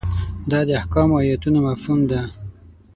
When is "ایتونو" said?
1.27-1.59